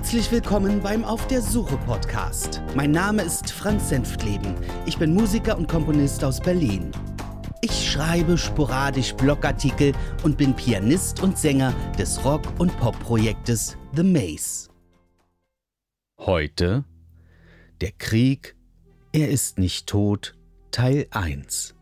[0.00, 2.62] Herzlich willkommen beim Auf der Suche Podcast.
[2.74, 4.54] Mein Name ist Franz Senftleben.
[4.86, 6.90] Ich bin Musiker und Komponist aus Berlin.
[7.60, 14.70] Ich schreibe sporadisch Blogartikel und bin Pianist und Sänger des Rock- und Pop-Projektes The Maze.
[16.18, 16.86] Heute
[17.82, 18.56] Der Krieg,
[19.12, 20.34] er ist nicht tot,
[20.70, 21.74] Teil 1.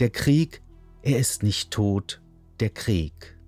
[0.00, 0.62] Der Krieg,
[1.02, 2.20] er ist nicht tot,
[2.58, 3.39] der Krieg.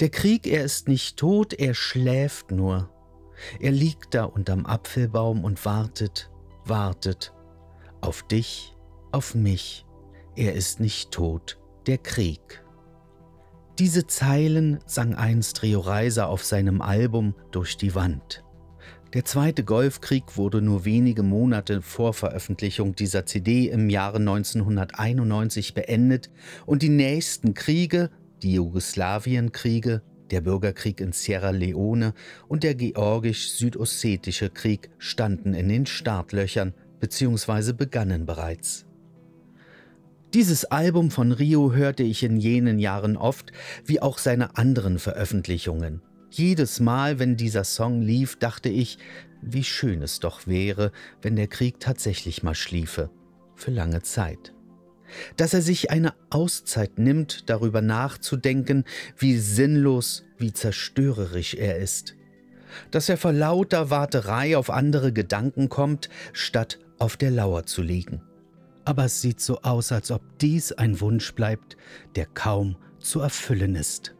[0.00, 2.90] Der Krieg, er ist nicht tot, er schläft nur.
[3.60, 6.30] Er liegt da unterm Apfelbaum und wartet,
[6.64, 7.32] wartet.
[8.00, 8.76] Auf dich,
[9.12, 9.86] auf mich.
[10.36, 12.62] Er ist nicht tot, der Krieg.
[13.78, 18.44] Diese Zeilen sang einst Rio Reiser auf seinem Album Durch die Wand.
[19.14, 26.28] Der Zweite Golfkrieg wurde nur wenige Monate vor Veröffentlichung dieser CD im Jahre 1991 beendet
[26.66, 28.10] und die nächsten Kriege
[28.42, 32.14] die Jugoslawienkriege, der Bürgerkrieg in Sierra Leone
[32.48, 37.72] und der georgisch-südossetische Krieg standen in den Startlöchern bzw.
[37.72, 38.84] begannen bereits.
[40.34, 43.50] Dieses Album von Rio hörte ich in jenen Jahren oft,
[43.86, 46.02] wie auch seine anderen Veröffentlichungen.
[46.30, 48.98] Jedes Mal, wenn dieser Song lief, dachte ich,
[49.40, 53.10] wie schön es doch wäre, wenn der Krieg tatsächlich mal schliefe,
[53.54, 54.52] für lange Zeit
[55.36, 58.84] dass er sich eine Auszeit nimmt, darüber nachzudenken,
[59.16, 62.14] wie sinnlos, wie zerstörerisch er ist,
[62.90, 68.22] dass er vor lauter Warterei auf andere Gedanken kommt, statt auf der Lauer zu liegen.
[68.84, 71.76] Aber es sieht so aus, als ob dies ein Wunsch bleibt,
[72.16, 74.14] der kaum zu erfüllen ist.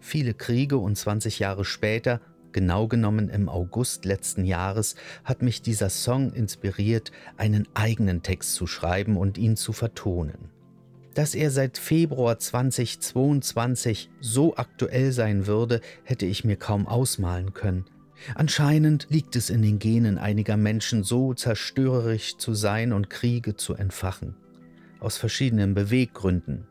[0.00, 2.20] Viele Kriege und 20 Jahre später
[2.52, 8.66] Genau genommen im August letzten Jahres hat mich dieser Song inspiriert, einen eigenen Text zu
[8.66, 10.50] schreiben und ihn zu vertonen.
[11.14, 17.84] Dass er seit Februar 2022 so aktuell sein würde, hätte ich mir kaum ausmalen können.
[18.34, 23.74] Anscheinend liegt es in den Genen einiger Menschen so zerstörerisch zu sein und Kriege zu
[23.74, 24.36] entfachen.
[25.00, 26.66] Aus verschiedenen Beweggründen,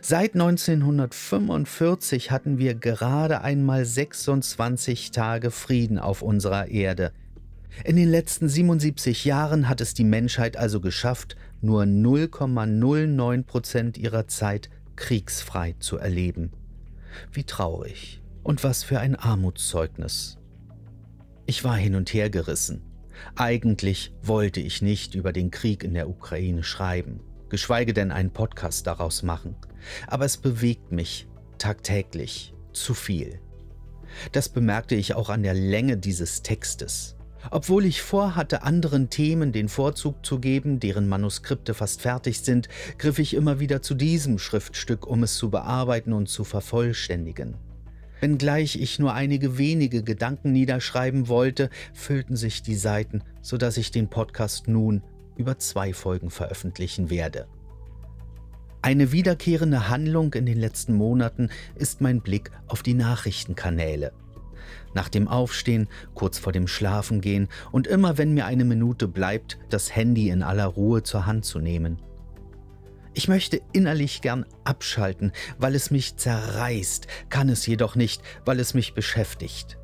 [0.00, 7.12] Seit 1945 hatten wir gerade einmal 26 Tage Frieden auf unserer Erde.
[7.82, 14.28] In den letzten 77 Jahren hat es die Menschheit also geschafft, nur 0,09 Prozent ihrer
[14.28, 16.52] Zeit kriegsfrei zu erleben.
[17.32, 20.38] Wie traurig und was für ein Armutszeugnis.
[21.46, 22.82] Ich war hin und her gerissen.
[23.36, 28.86] Eigentlich wollte ich nicht über den Krieg in der Ukraine schreiben, geschweige denn einen Podcast
[28.86, 29.56] daraus machen
[30.06, 31.26] aber es bewegt mich
[31.58, 33.40] tagtäglich zu viel.
[34.32, 37.16] Das bemerkte ich auch an der Länge dieses Textes.
[37.50, 43.18] Obwohl ich vorhatte, anderen Themen den Vorzug zu geben, deren Manuskripte fast fertig sind, griff
[43.18, 47.56] ich immer wieder zu diesem Schriftstück, um es zu bearbeiten und zu vervollständigen.
[48.20, 54.08] Wenngleich ich nur einige wenige Gedanken niederschreiben wollte, füllten sich die Seiten, sodass ich den
[54.08, 55.02] Podcast nun
[55.36, 57.46] über zwei Folgen veröffentlichen werde.
[58.82, 64.12] Eine wiederkehrende Handlung in den letzten Monaten ist mein Blick auf die Nachrichtenkanäle.
[64.92, 69.96] Nach dem Aufstehen, kurz vor dem Schlafengehen und immer wenn mir eine Minute bleibt, das
[69.96, 72.00] Handy in aller Ruhe zur Hand zu nehmen.
[73.14, 78.74] Ich möchte innerlich gern abschalten, weil es mich zerreißt, kann es jedoch nicht, weil es
[78.74, 79.78] mich beschäftigt.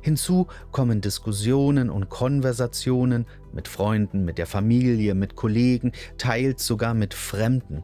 [0.00, 7.14] Hinzu kommen Diskussionen und Konversationen mit Freunden, mit der Familie, mit Kollegen, teils sogar mit
[7.14, 7.82] Fremden.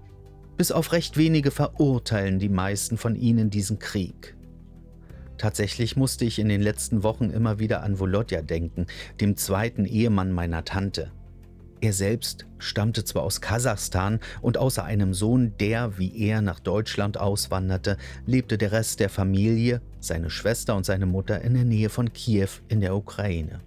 [0.56, 4.36] Bis auf recht wenige verurteilen die meisten von ihnen diesen Krieg.
[5.36, 8.86] Tatsächlich musste ich in den letzten Wochen immer wieder an Volodya denken,
[9.20, 11.10] dem zweiten Ehemann meiner Tante.
[11.80, 17.18] Er selbst stammte zwar aus Kasachstan und außer einem Sohn, der wie er nach Deutschland
[17.18, 22.12] auswanderte, lebte der Rest der Familie, seine Schwester und seine Mutter in der Nähe von
[22.12, 23.60] Kiew in der Ukraine.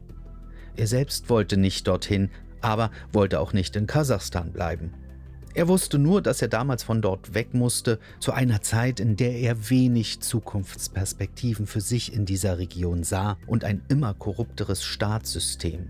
[0.78, 2.30] Er selbst wollte nicht dorthin,
[2.62, 4.94] aber wollte auch nicht in Kasachstan bleiben.
[5.56, 9.34] Er wusste nur, dass er damals von dort weg musste, zu einer Zeit, in der
[9.40, 15.88] er wenig Zukunftsperspektiven für sich in dieser Region sah und ein immer korrupteres Staatssystem.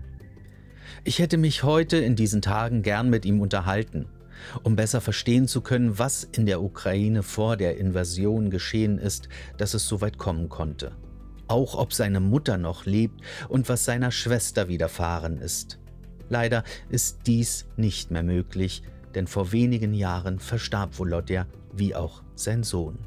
[1.04, 4.06] Ich hätte mich heute in diesen Tagen gern mit ihm unterhalten,
[4.62, 9.28] um besser verstehen zu können, was in der Ukraine vor der Invasion geschehen ist,
[9.58, 10.92] dass es so weit kommen konnte.
[11.48, 15.78] Auch ob seine Mutter noch lebt und was seiner Schwester widerfahren ist.
[16.28, 18.82] Leider ist dies nicht mehr möglich,
[19.14, 22.98] denn vor wenigen Jahren verstarb Volodya wie auch sein Sohn.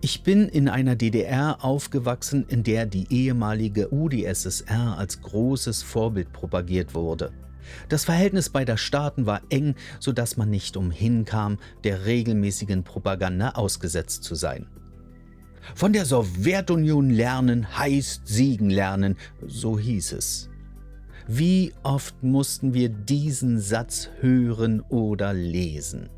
[0.00, 6.94] Ich bin in einer DDR aufgewachsen, in der die ehemalige UdSSR als großes Vorbild propagiert
[6.94, 7.32] wurde.
[7.88, 14.24] Das Verhältnis beider Staaten war eng, sodass man nicht umhin kam, der regelmäßigen Propaganda ausgesetzt
[14.24, 14.66] zu sein.
[15.74, 19.16] Von der Sowjetunion lernen heißt siegen lernen,
[19.46, 20.50] so hieß es.
[21.26, 26.10] Wie oft mussten wir diesen Satz hören oder lesen?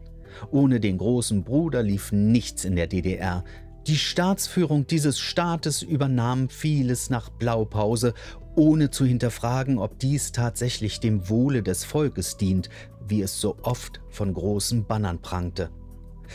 [0.51, 3.45] Ohne den großen Bruder lief nichts in der DDR.
[3.87, 8.15] Die Staatsführung dieses Staates übernahm vieles nach Blaupause,
[8.57, 12.69] ohne zu hinterfragen, ob dies tatsächlich dem Wohle des Volkes dient,
[13.07, 15.71] wie es so oft von großen Bannern prangte.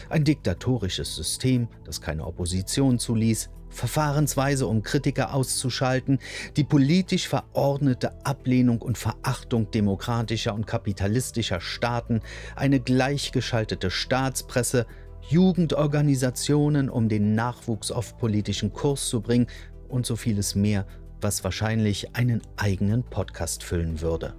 [0.10, 6.20] Ein diktatorisches System, das keine Opposition zuließ, Verfahrensweise, um Kritiker auszuschalten,
[6.58, 12.22] die politisch verordnete Ablehnung und Verachtung demokratischer und kapitalistischer Staaten,
[12.56, 14.86] eine gleichgeschaltete Staatspresse,
[15.30, 19.48] Jugendorganisationen, um den Nachwuchs auf politischen Kurs zu bringen
[19.88, 20.86] und so vieles mehr,
[21.22, 24.34] was wahrscheinlich einen eigenen Podcast füllen würde.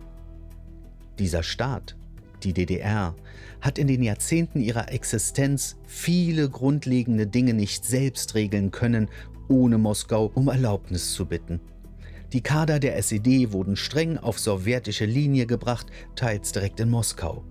[1.19, 1.97] Dieser Staat,
[2.45, 3.15] die DDR,
[3.61, 9.09] hat in den Jahrzehnten ihrer Existenz viele grundlegende Dinge nicht selbst regeln können,
[9.49, 11.61] ohne Moskau um Erlaubnis zu bitten.
[12.33, 15.87] Die Kader der SED wurden streng auf sowjetische Linie gebracht,
[16.17, 17.45] teils direkt in Moskau.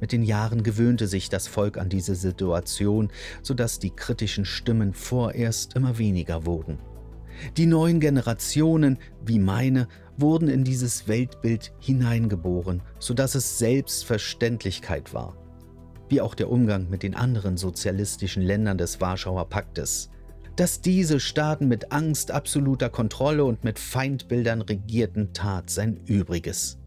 [0.00, 3.10] Mit den Jahren gewöhnte sich das Volk an diese Situation,
[3.42, 6.78] sodass die kritischen Stimmen vorerst immer weniger wurden.
[7.56, 9.88] Die neuen Generationen, wie meine,
[10.20, 15.36] wurden in dieses Weltbild hineingeboren, sodass es Selbstverständlichkeit war.
[16.08, 20.10] Wie auch der Umgang mit den anderen sozialistischen Ländern des Warschauer Paktes.
[20.56, 26.78] Dass diese Staaten mit Angst, absoluter Kontrolle und mit Feindbildern regierten, tat sein Übriges.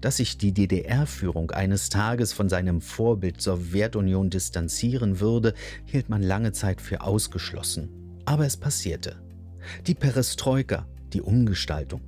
[0.00, 5.54] Dass sich die DDR-Führung eines Tages von seinem Vorbild Sowjetunion distanzieren würde,
[5.84, 7.90] hielt man lange Zeit für ausgeschlossen.
[8.24, 9.16] Aber es passierte.
[9.86, 12.00] Die Perestroika, die Umgestaltung,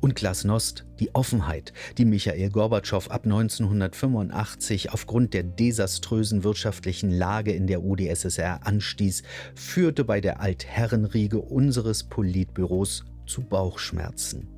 [0.00, 7.66] und Glasnost, die Offenheit, die Michael Gorbatschow ab 1985 aufgrund der desaströsen wirtschaftlichen Lage in
[7.66, 9.22] der UdSSR anstieß,
[9.54, 14.48] führte bei der Altherrenriege unseres Politbüros zu Bauchschmerzen.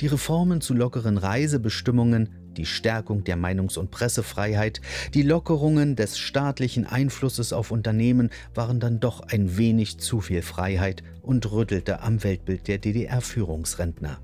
[0.00, 4.80] Die Reformen zu lockeren Reisebestimmungen, die Stärkung der Meinungs- und Pressefreiheit,
[5.14, 11.02] die Lockerungen des staatlichen Einflusses auf Unternehmen waren dann doch ein wenig zu viel Freiheit
[11.22, 14.18] und rüttelte am Weltbild der DDR-Führungsrentner.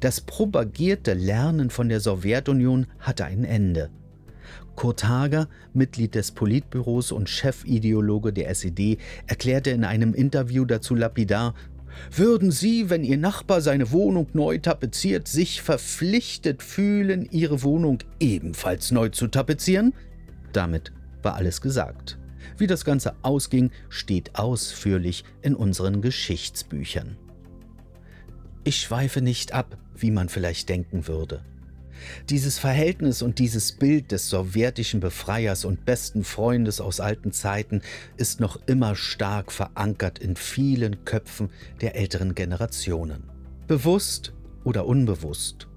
[0.00, 3.90] Das propagierte Lernen von der Sowjetunion hatte ein Ende.
[4.74, 11.54] Kurt Hager, Mitglied des Politbüros und Chefideologe der SED, erklärte in einem Interview dazu lapidar,
[12.14, 18.90] würden Sie, wenn Ihr Nachbar seine Wohnung neu tapeziert, sich verpflichtet fühlen, Ihre Wohnung ebenfalls
[18.90, 19.94] neu zu tapezieren?
[20.52, 20.92] Damit
[21.22, 22.18] war alles gesagt.
[22.58, 27.16] Wie das Ganze ausging, steht ausführlich in unseren Geschichtsbüchern.
[28.66, 31.40] Ich schweife nicht ab, wie man vielleicht denken würde.
[32.30, 37.80] Dieses Verhältnis und dieses Bild des sowjetischen Befreiers und besten Freundes aus alten Zeiten
[38.16, 43.22] ist noch immer stark verankert in vielen Köpfen der älteren Generationen.
[43.68, 44.32] Bewusst
[44.64, 45.68] oder unbewusst.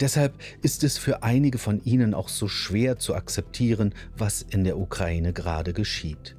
[0.00, 4.76] Deshalb ist es für einige von ihnen auch so schwer zu akzeptieren, was in der
[4.76, 6.34] Ukraine gerade geschieht.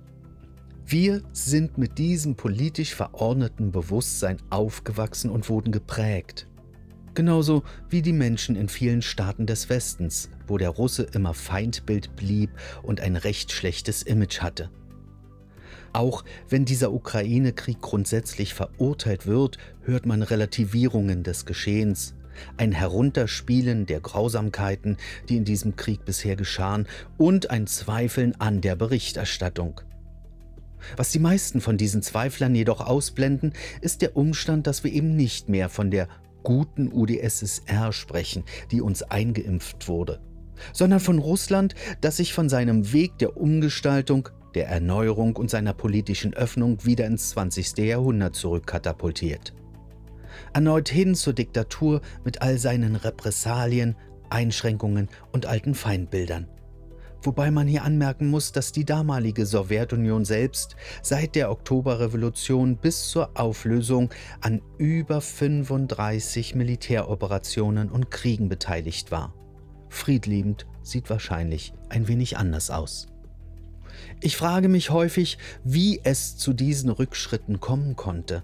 [0.87, 6.45] Wir sind mit diesem politisch verordneten Bewusstsein aufgewachsen und wurden geprägt.
[7.15, 12.51] Genauso wie die Menschen in vielen Staaten des Westens, wo der Russe immer Feindbild blieb
[12.83, 14.69] und ein recht schlechtes Image hatte.
[15.91, 22.13] Auch wenn dieser Ukraine-Krieg grundsätzlich verurteilt wird, hört man Relativierungen des Geschehens,
[22.57, 24.97] ein Herunterspielen der Grausamkeiten,
[25.29, 26.85] die in diesem Krieg bisher geschahen,
[27.17, 29.81] und ein Zweifeln an der Berichterstattung.
[30.97, 35.49] Was die meisten von diesen Zweiflern jedoch ausblenden, ist der Umstand, dass wir eben nicht
[35.49, 36.07] mehr von der
[36.43, 40.21] guten UdSSR sprechen, die uns eingeimpft wurde,
[40.73, 46.33] sondern von Russland, das sich von seinem Weg der Umgestaltung, der Erneuerung und seiner politischen
[46.33, 47.77] Öffnung wieder ins 20.
[47.79, 49.53] Jahrhundert zurückkatapultiert.
[50.53, 53.95] Erneut hin zur Diktatur mit all seinen Repressalien,
[54.29, 56.47] Einschränkungen und alten Feindbildern
[57.25, 63.31] wobei man hier anmerken muss, dass die damalige Sowjetunion selbst seit der Oktoberrevolution bis zur
[63.39, 64.09] Auflösung
[64.41, 69.33] an über 35 Militäroperationen und Kriegen beteiligt war.
[69.89, 73.07] Friedliebend sieht wahrscheinlich ein wenig anders aus.
[74.21, 78.43] Ich frage mich häufig, wie es zu diesen Rückschritten kommen konnte.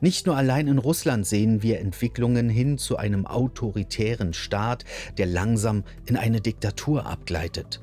[0.00, 4.84] Nicht nur allein in Russland sehen wir Entwicklungen hin zu einem autoritären Staat,
[5.16, 7.80] der langsam in eine Diktatur abgleitet.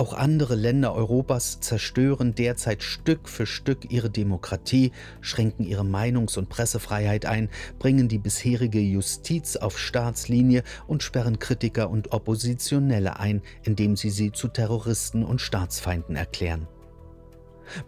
[0.00, 6.48] Auch andere Länder Europas zerstören derzeit Stück für Stück ihre Demokratie, schränken ihre Meinungs- und
[6.48, 13.94] Pressefreiheit ein, bringen die bisherige Justiz auf Staatslinie und sperren Kritiker und Oppositionelle ein, indem
[13.94, 16.66] sie sie zu Terroristen und Staatsfeinden erklären.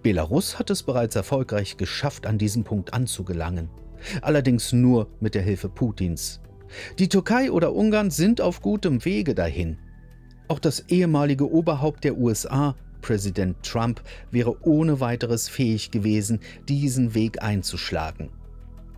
[0.02, 3.70] Belarus hat es bereits erfolgreich geschafft, an diesen Punkt anzugelangen.
[4.20, 6.42] Allerdings nur mit der Hilfe Putins.
[6.98, 9.78] Die Türkei oder Ungarn sind auf gutem Wege dahin.
[10.48, 17.42] Auch das ehemalige Oberhaupt der USA, Präsident Trump, wäre ohne weiteres fähig gewesen, diesen Weg
[17.42, 18.30] einzuschlagen.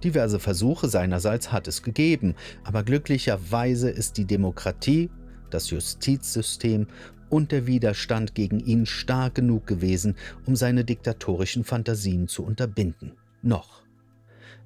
[0.02, 5.10] Diverse Versuche seinerseits hat es gegeben, aber glücklicherweise ist die Demokratie,
[5.50, 6.88] das Justizsystem
[7.30, 13.12] und der Widerstand gegen ihn stark genug gewesen, um seine diktatorischen Fantasien zu unterbinden.
[13.42, 13.82] Noch.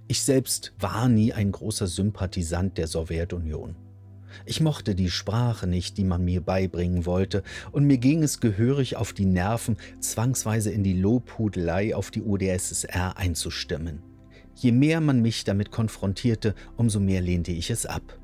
[0.08, 3.76] Ich selbst war nie ein großer Sympathisant der Sowjetunion.
[4.47, 7.42] Ich mochte die Sprache nicht, die man mir beibringen wollte,
[7.73, 13.16] und mir ging es gehörig auf die Nerven, zwangsweise in die Lobhudelei auf die UdSSR
[13.16, 14.02] einzustimmen.
[14.54, 18.18] Je mehr man mich damit konfrontierte, umso mehr lehnte ich es ab.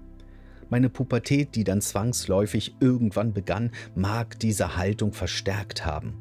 [0.70, 6.14] Meine Pubertät, die dann zwangsläufig irgendwann begann, mag diese Haltung verstärkt haben.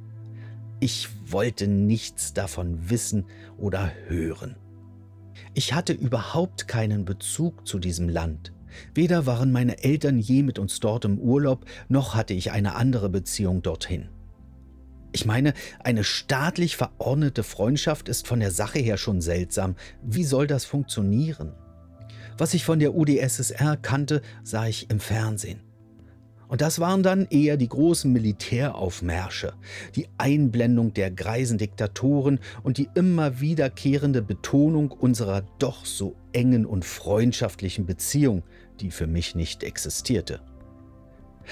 [0.80, 3.26] Ich wollte nichts davon wissen
[3.58, 4.58] oder hören.
[5.54, 8.54] Ich hatte überhaupt keinen Bezug zu diesem Land.
[8.94, 13.10] Weder waren meine Eltern je mit uns dort im Urlaub, noch hatte ich eine andere
[13.10, 14.10] Beziehung dorthin.
[15.12, 19.76] Ich meine, eine staatlich verordnete Freundschaft ist von der Sache her schon seltsam.
[20.02, 21.54] Wie soll das funktionieren?
[22.38, 25.60] Was ich von der UdSSR kannte, sah ich im Fernsehen.
[26.48, 29.54] Und das waren dann eher die großen Militäraufmärsche,
[29.96, 36.86] die Einblendung der greisen Diktatoren und die immer wiederkehrende Betonung unserer doch so engen und
[36.86, 38.44] freundschaftlichen Beziehung,
[38.82, 40.42] die für mich nicht existierte.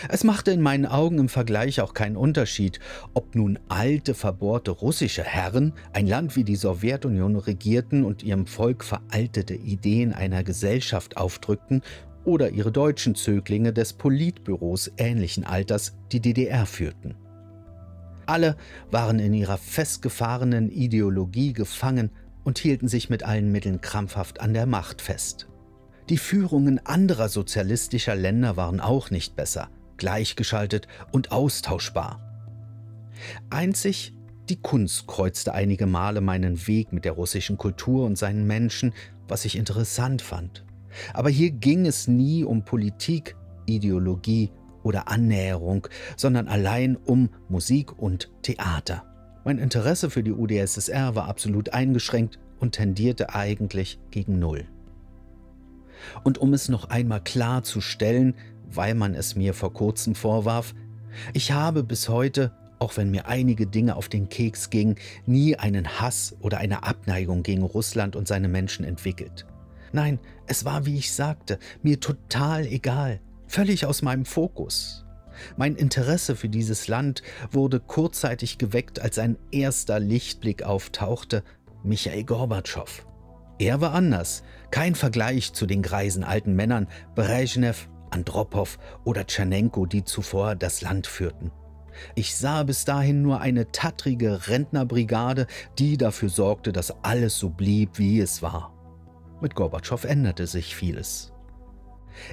[0.10, 2.80] Es machte in meinen Augen im Vergleich auch keinen Unterschied,
[3.14, 8.84] ob nun alte, verbohrte russische Herren ein Land wie die Sowjetunion regierten und ihrem Volk
[8.84, 11.82] veraltete Ideen einer Gesellschaft aufdrückten
[12.24, 17.16] oder ihre deutschen Zöglinge des Politbüros ähnlichen Alters die DDR führten.
[18.26, 18.56] Alle
[18.92, 22.12] waren in ihrer festgefahrenen Ideologie gefangen
[22.44, 25.51] und hielten sich mit allen Mitteln krampfhaft an der Macht fest.
[26.10, 32.20] Die Führungen anderer sozialistischer Länder waren auch nicht besser– gleichgeschaltet und austauschbar.
[33.50, 34.14] Einzig
[34.50, 38.94] die Kunst kreuzte einige Male meinen Weg mit der russischen Kultur und seinen Menschen,
[39.28, 40.66] was ich interessant fand.
[41.14, 44.52] Aber hier ging es nie um Politik, Ideologie
[44.84, 49.06] oder Annäherung, sondern allein um Musik und Theater.
[49.46, 54.66] Mein Interesse für die UdSSR war absolut eingeschränkt und tendierte eigentlich gegen Null.
[56.24, 58.36] Und um es noch einmal klarzustellen,
[58.70, 60.74] weil man es mir vor kurzem vorwarf,
[61.34, 66.00] ich habe bis heute, auch wenn mir einige Dinge auf den Keks gingen, nie einen
[66.00, 69.46] Hass oder eine Abneigung gegen Russland und seine Menschen entwickelt.
[69.92, 75.06] Nein, es war, wie ich sagte, mir total egal, völlig aus meinem Fokus.
[75.58, 81.44] Mein Interesse für dieses Land wurde kurzzeitig geweckt, als ein erster Lichtblick auftauchte,
[81.84, 83.06] Michael Gorbatschow.
[83.60, 90.04] Er war anders, kein Vergleich zu den greisen alten Männern Brezhnev, Andropow oder Tschernenko, die
[90.04, 91.52] zuvor das Land führten.
[92.16, 95.48] Ich sah bis dahin nur eine tattrige Rentnerbrigade,
[95.78, 98.74] die dafür sorgte, dass alles so blieb, wie es war.
[99.42, 101.34] Mit Gorbatschow änderte sich vieles.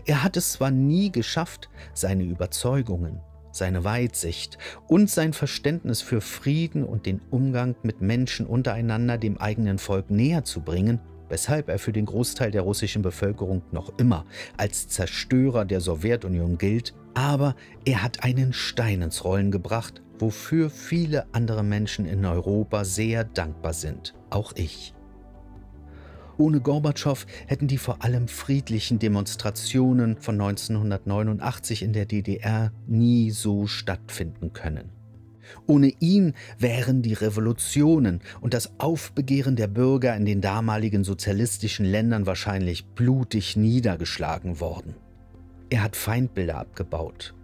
[0.04, 3.20] Er hat es zwar nie geschafft, seine Überzeugungen,
[3.52, 9.78] seine Weitsicht und sein Verständnis für Frieden und den Umgang mit Menschen untereinander dem eigenen
[9.78, 14.24] Volk näher zu bringen, weshalb er für den Großteil der russischen Bevölkerung noch immer
[14.56, 17.54] als Zerstörer der Sowjetunion gilt, aber
[17.84, 23.72] er hat einen Stein ins Rollen gebracht, wofür viele andere Menschen in Europa sehr dankbar
[23.72, 24.94] sind, auch ich.
[26.36, 33.66] Ohne Gorbatschow hätten die vor allem friedlichen Demonstrationen von 1989 in der DDR nie so
[33.66, 34.97] stattfinden können.
[35.66, 42.26] Ohne ihn wären die Revolutionen und das Aufbegehren der Bürger in den damaligen sozialistischen Ländern
[42.26, 44.94] wahrscheinlich blutig niedergeschlagen worden.
[45.70, 47.34] Er hat Feindbilder abgebaut,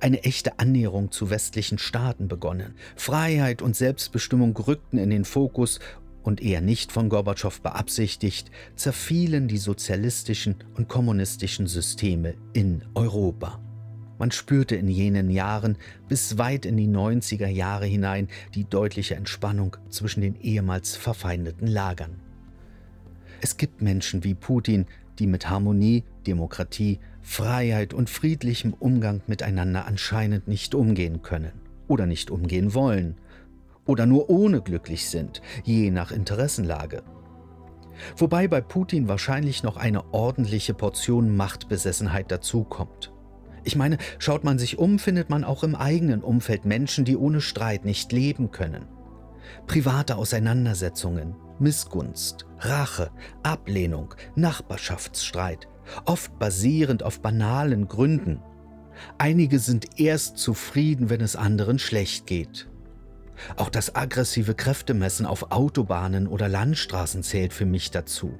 [0.00, 2.74] eine echte Annäherung zu westlichen Staaten begonnen.
[2.96, 5.80] Freiheit und Selbstbestimmung rückten in den Fokus
[6.22, 13.60] und eher nicht von Gorbatschow beabsichtigt, zerfielen die sozialistischen und kommunistischen Systeme in Europa.
[14.20, 19.78] Man spürte in jenen Jahren bis weit in die 90er Jahre hinein die deutliche Entspannung
[19.88, 22.20] zwischen den ehemals verfeindeten Lagern.
[23.40, 24.84] Es gibt Menschen wie Putin,
[25.18, 31.52] die mit Harmonie, Demokratie, Freiheit und friedlichem Umgang miteinander anscheinend nicht umgehen können
[31.88, 33.16] oder nicht umgehen wollen
[33.86, 37.02] oder nur ohne glücklich sind, je nach Interessenlage.
[38.18, 43.10] Wobei bei Putin wahrscheinlich noch eine ordentliche Portion Machtbesessenheit dazukommt.
[43.64, 47.40] Ich meine, schaut man sich um, findet man auch im eigenen Umfeld Menschen, die ohne
[47.40, 48.86] Streit nicht leben können.
[49.66, 53.10] Private Auseinandersetzungen, Missgunst, Rache,
[53.42, 55.68] Ablehnung, Nachbarschaftsstreit,
[56.04, 58.40] oft basierend auf banalen Gründen.
[59.18, 62.68] Einige sind erst zufrieden, wenn es anderen schlecht geht.
[63.56, 68.38] Auch das aggressive Kräftemessen auf Autobahnen oder Landstraßen zählt für mich dazu.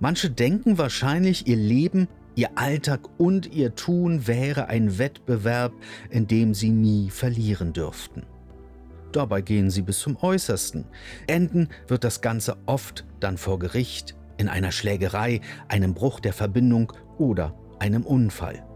[0.00, 5.72] Manche denken wahrscheinlich, ihr Leben, ihr Alltag und ihr Tun wäre ein Wettbewerb,
[6.10, 8.24] in dem sie nie verlieren dürften.
[9.12, 10.86] Dabei gehen sie bis zum Äußersten.
[11.28, 16.92] Enden wird das Ganze oft dann vor Gericht, in einer Schlägerei, einem Bruch der Verbindung
[17.18, 18.66] oder einem Unfall.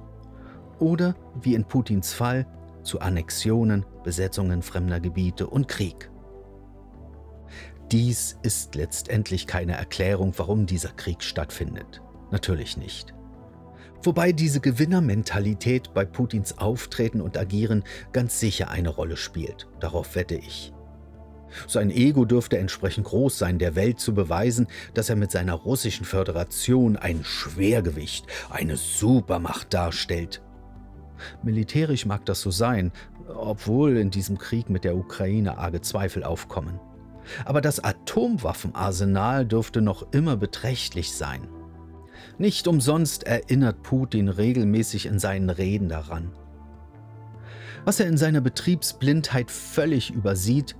[0.79, 2.47] Oder, wie in Putins Fall,
[2.85, 6.11] zu Annexionen, Besetzungen fremder Gebiete und Krieg.
[7.91, 12.00] Dies ist letztendlich keine Erklärung, warum dieser Krieg stattfindet.
[12.31, 13.18] Natürlich nicht.
[14.02, 19.67] Wobei diese Gewinnermentalität bei Putins Auftreten und Agieren ganz sicher eine Rolle spielt.
[19.81, 20.73] Darauf wette ich.
[21.67, 26.05] Sein Ego dürfte entsprechend groß sein, der Welt zu beweisen, dass er mit seiner russischen
[26.05, 30.43] Föderation ein Schwergewicht, eine Supermacht darstellt.
[31.43, 32.93] Militärisch mag das so sein,
[33.35, 36.78] obwohl in diesem Krieg mit der Ukraine arge Zweifel aufkommen.
[37.45, 41.49] Aber das Atomwaffenarsenal dürfte noch immer beträchtlich sein.
[42.38, 46.30] Nicht umsonst erinnert Putin regelmäßig in seinen Reden daran.
[47.85, 50.76] Was er in seiner Betriebsblindheit völlig übersieht,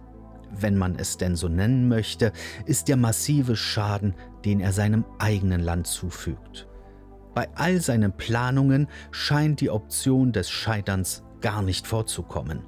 [0.53, 2.33] wenn man es denn so nennen möchte,
[2.65, 6.69] ist der massive Schaden, den er seinem eigenen Land zufügt.
[7.35, 12.63] Bei all seinen Planungen scheint die Option des Scheiterns gar nicht vorzukommen.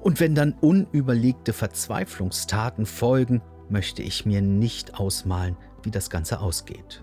[0.00, 7.01] Und wenn dann unüberlegte Verzweiflungstaten folgen, möchte ich mir nicht ausmalen, wie das Ganze ausgeht.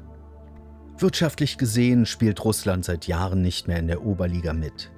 [1.02, 4.92] Wirtschaftlich gesehen spielt Russland seit Jahren nicht mehr in der Oberliga mit.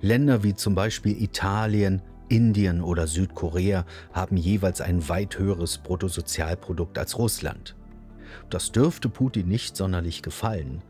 [0.00, 7.18] Länder wie zum Beispiel Italien, Indien oder Südkorea haben jeweils ein weit höheres Bruttosozialprodukt als
[7.18, 7.76] Russland.
[8.50, 10.82] Das dürfte Putin nicht sonderlich gefallen.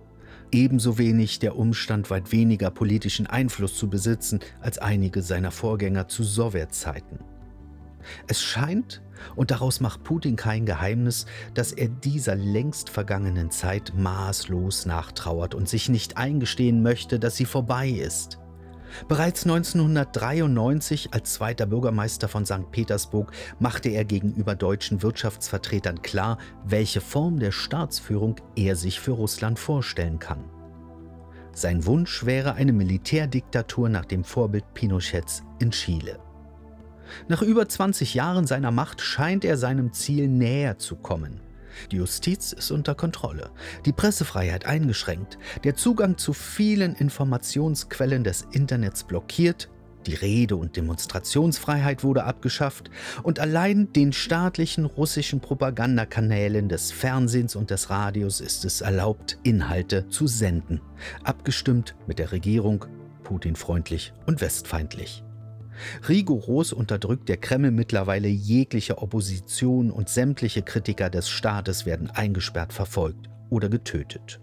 [0.50, 6.24] Ebenso wenig der Umstand, weit weniger politischen Einfluss zu besitzen als einige seiner Vorgänger zu
[6.24, 7.18] Sowjetzeiten.
[8.26, 9.02] Es scheint,
[9.36, 15.68] und daraus macht Putin kein Geheimnis, dass er dieser längst vergangenen Zeit maßlos nachtrauert und
[15.68, 18.38] sich nicht eingestehen möchte, dass sie vorbei ist.
[19.08, 22.70] Bereits 1993 als zweiter Bürgermeister von St.
[22.70, 29.58] Petersburg machte er gegenüber deutschen Wirtschaftsvertretern klar, welche Form der Staatsführung er sich für Russland
[29.58, 30.44] vorstellen kann.
[31.52, 36.23] Sein Wunsch wäre eine Militärdiktatur nach dem Vorbild Pinochets in Chile.
[37.28, 41.40] Nach über 20 Jahren seiner Macht scheint er seinem Ziel näher zu kommen.
[41.90, 43.50] Die Justiz ist unter Kontrolle,
[43.84, 49.68] die Pressefreiheit eingeschränkt, der Zugang zu vielen Informationsquellen des Internets blockiert,
[50.06, 52.90] die Rede- und Demonstrationsfreiheit wurde abgeschafft
[53.22, 60.08] und allein den staatlichen russischen Propagandakanälen des Fernsehens und des Radios ist es erlaubt, Inhalte
[60.08, 60.80] zu senden,
[61.22, 62.84] abgestimmt mit der Regierung,
[63.22, 65.24] Putin freundlich und westfeindlich.
[66.08, 73.28] Rigoros unterdrückt der Kreml mittlerweile jegliche Opposition und sämtliche Kritiker des Staates werden eingesperrt, verfolgt
[73.50, 74.40] oder getötet.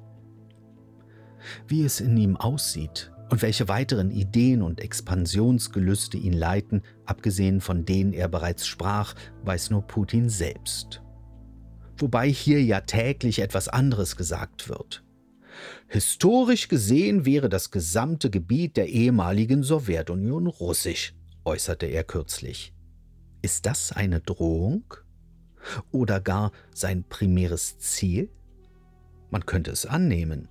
[1.68, 7.86] Wie es in ihm aussieht und welche weiteren Ideen und Expansionsgelüste ihn leiten, abgesehen von
[7.86, 11.02] denen er bereits sprach, weiß nur Putin selbst.
[11.98, 15.04] Wobei hier ja täglich etwas anderes gesagt wird.
[15.88, 21.14] Historisch gesehen wäre das gesamte Gebiet der ehemaligen Sowjetunion russisch
[21.46, 22.74] äußerte er kürzlich.
[23.42, 24.84] Ist das eine Drohung?
[25.92, 28.30] Oder gar sein primäres Ziel?
[29.30, 30.50] Man könnte es annehmen.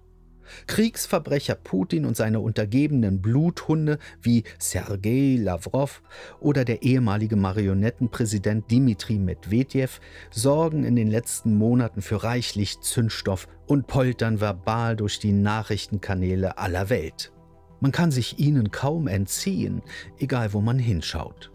[0.67, 6.03] Kriegsverbrecher Putin und seine untergebenen Bluthunde wie Sergei Lavrov
[6.41, 10.01] oder der ehemalige Marionettenpräsident Dmitri Medvedev
[10.31, 16.89] sorgen in den letzten Monaten für reichlich Zündstoff und poltern verbal durch die Nachrichtenkanäle aller
[16.89, 17.33] Welt.
[17.81, 19.83] Man kann sich ihnen kaum entziehen,
[20.19, 21.51] egal wo man hinschaut.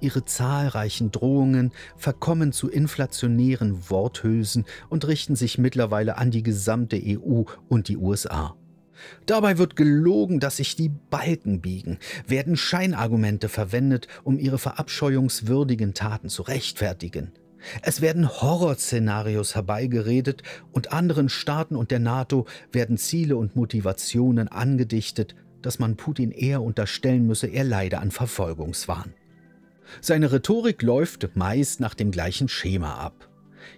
[0.00, 7.42] Ihre zahlreichen Drohungen verkommen zu inflationären Worthülsen und richten sich mittlerweile an die gesamte EU
[7.68, 8.56] und die USA.
[9.26, 16.28] Dabei wird gelogen, dass sich die Balken biegen, werden Scheinargumente verwendet, um ihre verabscheuungswürdigen Taten
[16.28, 17.32] zu rechtfertigen.
[17.82, 25.36] Es werden Horrorszenarios herbeigeredet und anderen Staaten und der NATO werden Ziele und Motivationen angedichtet,
[25.62, 29.14] dass man Putin eher unterstellen müsse, er leide an Verfolgungswahn.
[30.00, 33.28] Seine Rhetorik läuft meist nach dem gleichen Schema ab.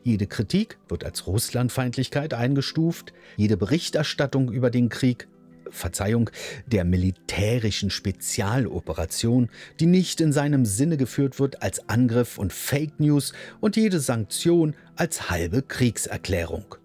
[0.02, 5.28] Jede Kritik wird als Russlandfeindlichkeit eingestuft, jede Berichterstattung über den Krieg
[5.70, 6.30] Verzeihung,
[6.66, 13.32] der militärischen Spezialoperation, die nicht in seinem Sinne geführt wird als Angriff und Fake News
[13.60, 16.76] und jede Sanktion als halbe Kriegserklärung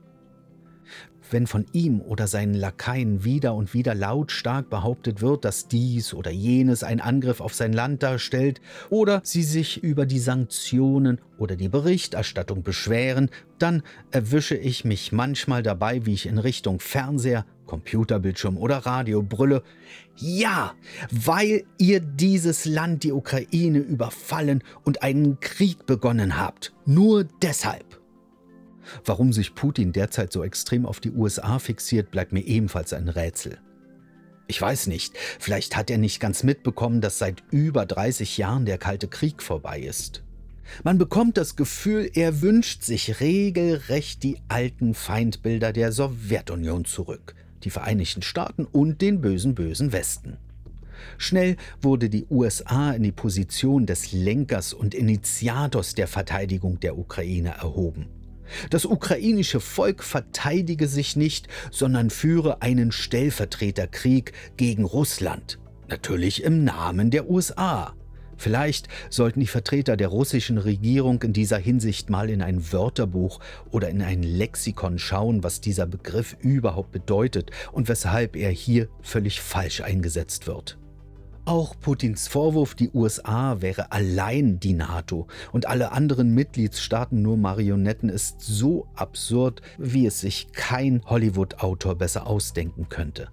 [1.31, 6.31] wenn von ihm oder seinen Lakaien wieder und wieder lautstark behauptet wird, dass dies oder
[6.31, 11.69] jenes ein Angriff auf sein Land darstellt, oder sie sich über die Sanktionen oder die
[11.69, 18.77] Berichterstattung beschweren, dann erwische ich mich manchmal dabei, wie ich in Richtung Fernseher, Computerbildschirm oder
[18.77, 19.61] Radio brülle,
[20.15, 20.73] ja,
[21.11, 26.73] weil ihr dieses Land, die Ukraine, überfallen und einen Krieg begonnen habt.
[26.85, 27.88] Nur deshalb.
[29.05, 33.59] Warum sich Putin derzeit so extrem auf die USA fixiert, bleibt mir ebenfalls ein Rätsel.
[34.47, 38.79] Ich weiß nicht, vielleicht hat er nicht ganz mitbekommen, dass seit über 30 Jahren der
[38.79, 40.23] Kalte Krieg vorbei ist.
[40.83, 47.69] Man bekommt das Gefühl, er wünscht sich regelrecht die alten Feindbilder der Sowjetunion zurück, die
[47.69, 50.37] Vereinigten Staaten und den bösen, bösen Westen.
[51.17, 57.49] Schnell wurde die USA in die Position des Lenkers und Initiators der Verteidigung der Ukraine
[57.49, 58.07] erhoben.
[58.69, 67.11] Das ukrainische Volk verteidige sich nicht, sondern führe einen Stellvertreterkrieg gegen Russland, natürlich im Namen
[67.11, 67.93] der USA.
[68.39, 73.89] Vielleicht sollten die Vertreter der russischen Regierung in dieser Hinsicht mal in ein Wörterbuch oder
[73.89, 79.81] in ein Lexikon schauen, was dieser Begriff überhaupt bedeutet und weshalb er hier völlig falsch
[79.81, 80.78] eingesetzt wird.
[81.45, 88.09] Auch Putins Vorwurf, die USA wäre allein die NATO und alle anderen Mitgliedsstaaten nur Marionetten,
[88.09, 93.29] ist so absurd, wie es sich kein Hollywood-Autor besser ausdenken könnte.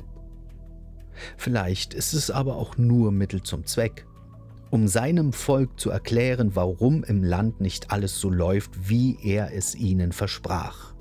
[1.37, 4.07] Vielleicht ist es aber auch nur Mittel zum Zweck,
[4.71, 9.75] um seinem Volk zu erklären, warum im Land nicht alles so läuft, wie er es
[9.75, 10.95] ihnen versprach.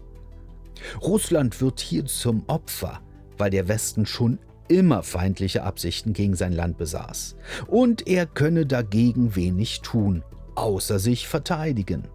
[1.01, 3.01] Russland wird hier zum Opfer,
[3.37, 7.35] weil der Westen schon immer feindliche Absichten gegen sein Land besaß.
[7.67, 10.23] Und er könne dagegen wenig tun,
[10.55, 12.07] außer sich verteidigen.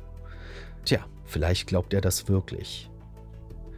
[0.85, 2.91] Tja, vielleicht glaubt er das wirklich.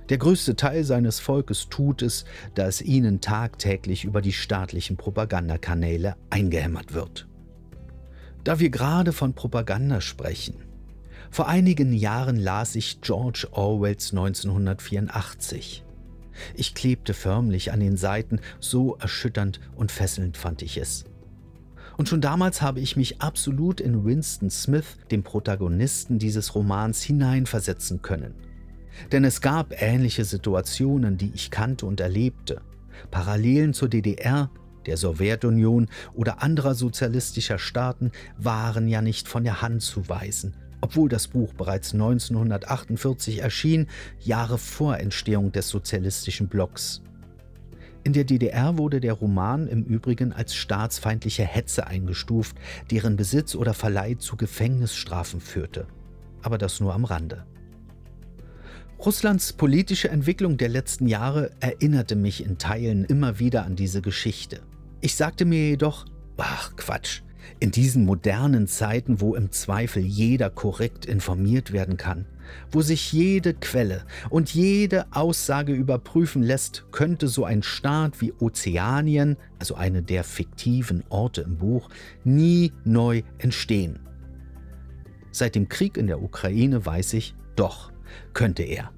[0.08, 6.16] Der größte Teil seines Volkes tut es, da es ihnen tagtäglich über die staatlichen Propagandakanäle
[6.28, 7.28] eingehämmert wird.
[8.44, 10.56] Da wir gerade von Propaganda sprechen,
[11.30, 15.82] vor einigen Jahren las ich George Orwells 1984.
[16.54, 21.04] Ich klebte förmlich an den Seiten, so erschütternd und fesselnd fand ich es.
[21.96, 28.02] Und schon damals habe ich mich absolut in Winston Smith, dem Protagonisten dieses Romans, hineinversetzen
[28.02, 28.34] können.
[29.10, 32.60] Denn es gab ähnliche Situationen, die ich kannte und erlebte.
[33.10, 34.50] Parallelen zur DDR,
[34.86, 41.08] der Sowjetunion oder anderer sozialistischer Staaten waren ja nicht von der Hand zu weisen, obwohl
[41.08, 43.86] das Buch bereits 1948 erschien,
[44.20, 47.00] Jahre vor Entstehung des sozialistischen Blocks.
[48.04, 52.56] In der DDR wurde der Roman im Übrigen als staatsfeindliche Hetze eingestuft,
[52.90, 55.86] deren Besitz oder Verleih zu Gefängnisstrafen führte.
[56.42, 57.46] Aber das nur am Rande.
[58.98, 64.60] Russlands politische Entwicklung der letzten Jahre erinnerte mich in Teilen immer wieder an diese Geschichte.
[65.00, 67.22] Ich sagte mir jedoch, ach Quatsch,
[67.62, 72.26] in diesen modernen Zeiten, wo im Zweifel jeder korrekt informiert werden kann,
[72.72, 79.36] wo sich jede Quelle und jede Aussage überprüfen lässt, könnte so ein Staat wie Ozeanien,
[79.60, 81.88] also eine der fiktiven Orte im Buch,
[82.24, 84.00] nie neu entstehen.
[85.30, 87.92] Seit dem Krieg in der Ukraine weiß ich, doch
[88.32, 88.90] könnte er.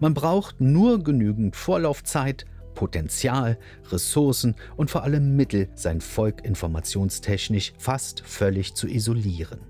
[0.00, 3.58] Man braucht nur genügend Vorlaufzeit, Potenzial,
[3.90, 9.60] Ressourcen und vor allem Mittel, sein Volk informationstechnisch fast völlig zu isolieren.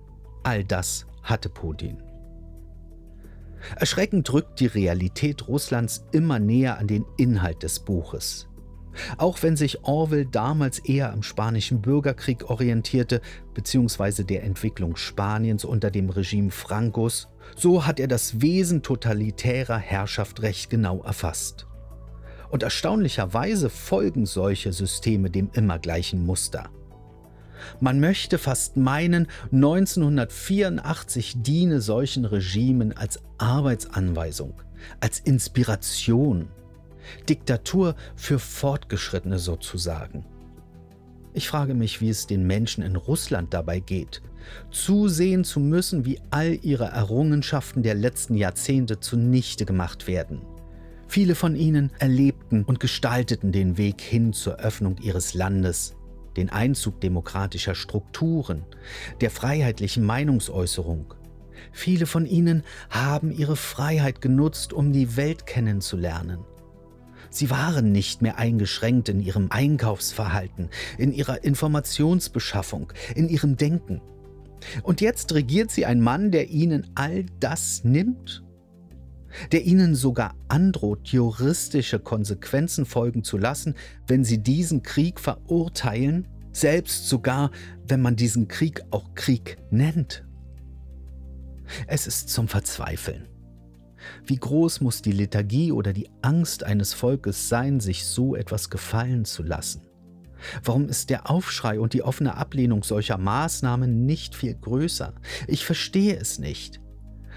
[0.42, 2.02] All das hatte Putin.
[3.76, 8.46] Erschreckend rückt die Realität Russlands immer näher an den Inhalt des Buches.
[9.16, 13.20] Auch wenn sich Orwell damals eher am spanischen Bürgerkrieg orientierte,
[13.52, 20.42] beziehungsweise der Entwicklung Spaniens unter dem Regime Francos, so hat er das Wesen totalitärer Herrschaft
[20.42, 21.66] recht genau erfasst.
[22.50, 26.70] Und erstaunlicherweise folgen solche Systeme dem immer gleichen Muster.
[27.80, 34.54] Man möchte fast meinen, 1984 diene solchen Regimen als Arbeitsanweisung,
[35.00, 36.48] als Inspiration,
[37.28, 40.24] Diktatur für Fortgeschrittene sozusagen.
[41.32, 44.22] Ich frage mich, wie es den Menschen in Russland dabei geht,
[44.70, 50.42] zusehen zu müssen, wie all ihre Errungenschaften der letzten Jahrzehnte zunichte gemacht werden.
[51.14, 55.94] Viele von ihnen erlebten und gestalteten den Weg hin zur Öffnung ihres Landes,
[56.36, 58.64] den Einzug demokratischer Strukturen,
[59.20, 61.14] der freiheitlichen Meinungsäußerung.
[61.70, 66.40] Viele von ihnen haben ihre Freiheit genutzt, um die Welt kennenzulernen.
[67.30, 74.00] Sie waren nicht mehr eingeschränkt in ihrem Einkaufsverhalten, in ihrer Informationsbeschaffung, in ihrem Denken.
[74.82, 78.43] Und jetzt regiert sie ein Mann, der ihnen all das nimmt,
[79.52, 83.74] der ihnen sogar androht, juristische Konsequenzen folgen zu lassen,
[84.06, 87.50] wenn sie diesen Krieg verurteilen, selbst sogar,
[87.86, 90.24] wenn man diesen Krieg auch Krieg nennt.
[91.86, 93.28] Es ist zum Verzweifeln.
[94.26, 99.24] Wie groß muss die Lethargie oder die Angst eines Volkes sein, sich so etwas gefallen
[99.24, 99.82] zu lassen?
[100.62, 105.14] Warum ist der Aufschrei und die offene Ablehnung solcher Maßnahmen nicht viel größer?
[105.46, 106.80] Ich verstehe es nicht.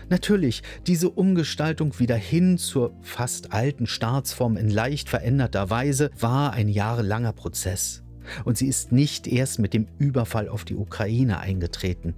[0.10, 6.70] Natürlich, diese Umgestaltung wieder hin zur fast alten Staatsform in leicht veränderter Weise war ein
[6.70, 8.04] jahrelanger Prozess.
[8.46, 12.16] Und sie ist nicht erst mit dem Überfall auf die Ukraine eingetreten.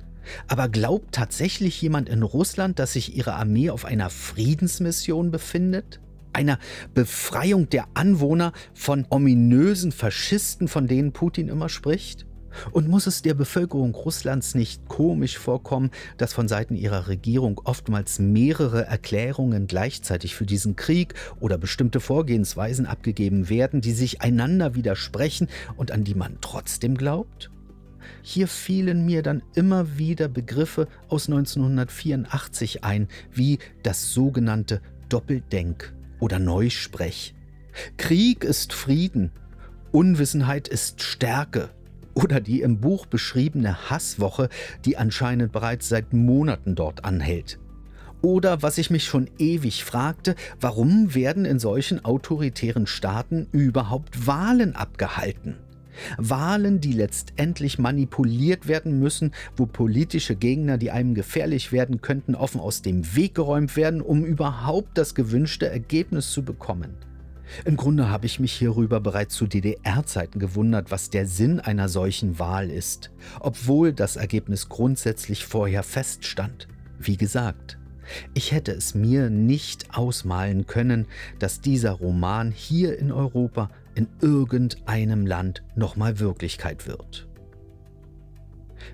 [0.47, 5.99] Aber glaubt tatsächlich jemand in Russland, dass sich ihre Armee auf einer Friedensmission befindet?
[6.31, 6.59] Einer
[6.93, 12.27] Befreiung der Anwohner von ominösen Faschisten, von denen Putin immer spricht?
[12.71, 18.19] Und muss es der Bevölkerung Russlands nicht komisch vorkommen, dass von Seiten ihrer Regierung oftmals
[18.19, 25.47] mehrere Erklärungen gleichzeitig für diesen Krieg oder bestimmte Vorgehensweisen abgegeben werden, die sich einander widersprechen
[25.77, 27.51] und an die man trotzdem glaubt?
[28.21, 36.39] Hier fielen mir dann immer wieder Begriffe aus 1984 ein, wie das sogenannte Doppeldenk oder
[36.39, 37.35] Neusprech.
[37.97, 39.31] Krieg ist Frieden,
[39.91, 41.69] Unwissenheit ist Stärke
[42.13, 44.49] oder die im Buch beschriebene Hasswoche,
[44.85, 47.59] die anscheinend bereits seit Monaten dort anhält.
[48.21, 54.75] Oder was ich mich schon ewig fragte, warum werden in solchen autoritären Staaten überhaupt Wahlen
[54.75, 55.55] abgehalten?
[56.17, 62.59] Wahlen, die letztendlich manipuliert werden müssen, wo politische Gegner, die einem gefährlich werden könnten, offen
[62.59, 66.95] aus dem Weg geräumt werden, um überhaupt das gewünschte Ergebnis zu bekommen.
[67.65, 72.39] Im Grunde habe ich mich hierüber bereits zu DDR-Zeiten gewundert, was der Sinn einer solchen
[72.39, 76.67] Wahl ist, obwohl das Ergebnis grundsätzlich vorher feststand.
[76.99, 77.77] Wie gesagt,
[78.33, 81.07] ich hätte es mir nicht ausmalen können,
[81.37, 87.27] dass dieser Roman hier in Europa in irgendeinem Land nochmal Wirklichkeit wird.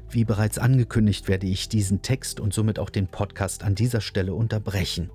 [0.09, 4.33] Wie bereits angekündigt, werde ich diesen Text und somit auch den Podcast an dieser Stelle
[4.33, 5.09] unterbrechen.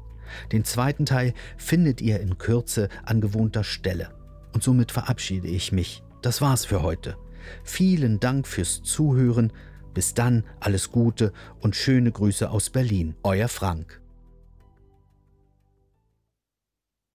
[0.53, 4.11] Den zweiten Teil findet ihr in Kürze an gewohnter Stelle.
[4.53, 6.03] Und somit verabschiede ich mich.
[6.23, 7.17] Das war's für heute.
[7.65, 9.53] Vielen Dank fürs Zuhören.
[9.95, 13.17] Bis dann, alles Gute und schöne Grüße aus Berlin.
[13.23, 14.00] Euer Frank.